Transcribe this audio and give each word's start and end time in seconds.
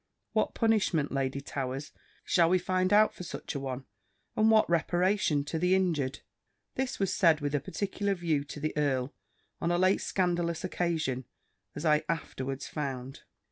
What 0.33 0.55
punishment, 0.55 1.11
Lady 1.11 1.41
Towers, 1.41 1.91
shall 2.23 2.49
we 2.49 2.57
find 2.57 2.91
out 2.91 3.13
for 3.13 3.21
such 3.21 3.53
an 3.53 3.61
one; 3.61 3.85
and 4.35 4.49
what 4.49 4.67
reparation 4.67 5.43
to 5.43 5.59
the 5.59 5.75
injured?" 5.75 6.21
This 6.73 6.97
was 6.97 7.13
said 7.13 7.39
with 7.39 7.53
a 7.53 7.59
particular 7.59 8.15
view 8.15 8.43
to 8.45 8.59
the 8.59 8.75
earl, 8.75 9.13
on 9.61 9.69
a 9.71 9.77
late 9.77 10.01
scandalous 10.01 10.63
occasion; 10.63 11.25
as 11.75 11.85
I 11.85 12.03
afterwards 12.09 12.67
found. 12.67 13.25